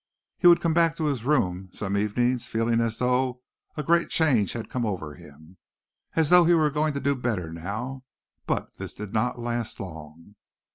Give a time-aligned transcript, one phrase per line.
[0.39, 3.43] He would come back to his room some evenings feeling as though
[3.77, 5.57] a great change had come over him,
[6.15, 8.03] as though he were going to do better now;
[8.47, 10.33] but this did not last long.